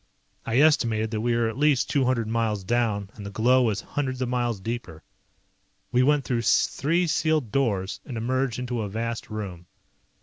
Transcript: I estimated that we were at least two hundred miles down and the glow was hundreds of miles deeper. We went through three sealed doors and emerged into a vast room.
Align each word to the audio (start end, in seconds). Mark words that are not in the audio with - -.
I 0.47 0.57
estimated 0.59 1.11
that 1.11 1.21
we 1.21 1.35
were 1.35 1.47
at 1.47 1.59
least 1.59 1.87
two 1.87 2.05
hundred 2.05 2.27
miles 2.27 2.63
down 2.63 3.11
and 3.13 3.23
the 3.23 3.29
glow 3.29 3.61
was 3.61 3.81
hundreds 3.81 4.19
of 4.23 4.29
miles 4.29 4.59
deeper. 4.59 5.03
We 5.91 6.01
went 6.01 6.25
through 6.25 6.41
three 6.41 7.05
sealed 7.05 7.51
doors 7.51 8.01
and 8.03 8.17
emerged 8.17 8.57
into 8.57 8.81
a 8.81 8.89
vast 8.89 9.29
room. 9.29 9.67